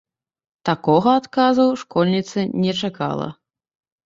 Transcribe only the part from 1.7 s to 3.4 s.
школьніца і не чакала.